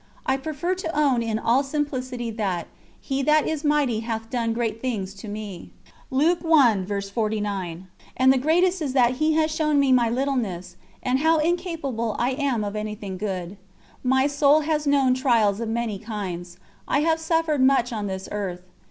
[0.25, 2.67] I prefer to own in all simplicity that
[2.99, 5.69] "He that is mighty hath done great things to me"
[6.11, 6.81] and
[8.33, 12.63] the greatest is that He has shown me my littleness and how incapable I am
[12.63, 13.57] of anything good.
[14.03, 16.57] My soul has known trials of many kinds.
[16.87, 18.63] I have suffered much on this earth.